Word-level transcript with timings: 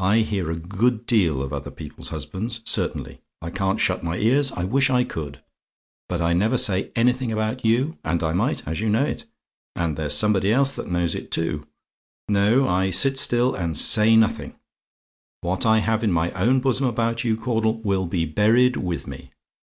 I 0.00 0.22
hear 0.22 0.50
a 0.50 0.56
good 0.58 1.06
deal 1.06 1.40
of 1.40 1.52
other 1.52 1.70
people's 1.70 2.08
husbands, 2.08 2.62
certainly; 2.64 3.20
I 3.40 3.50
can't 3.50 3.78
shut 3.78 4.02
my 4.02 4.16
ears; 4.16 4.50
I 4.50 4.64
wish 4.64 4.90
I 4.90 5.04
could: 5.04 5.40
but 6.08 6.20
I 6.20 6.32
never 6.32 6.58
say 6.58 6.90
anything 6.96 7.30
about 7.30 7.64
you, 7.64 7.96
and 8.04 8.20
I 8.24 8.32
might, 8.32 8.66
and 8.66 8.76
you 8.76 8.88
know 8.88 9.04
it 9.04 9.26
and 9.76 9.96
there's 9.96 10.14
somebody 10.14 10.52
else 10.52 10.72
that 10.72 10.90
knows 10.90 11.14
it, 11.14 11.30
too. 11.30 11.64
No: 12.28 12.66
I 12.66 12.90
sit 12.90 13.20
still 13.20 13.54
and 13.54 13.76
say 13.76 14.16
nothing; 14.16 14.56
what 15.42 15.64
I 15.64 15.78
have 15.78 16.02
in 16.02 16.10
my 16.10 16.32
own 16.32 16.58
bosom 16.58 16.86
about 16.86 17.22
you, 17.22 17.36
Caudle, 17.36 17.80
will 17.82 18.06
be 18.06 18.24
buried 18.24 18.76
with 18.76 19.06
me. 19.06 19.30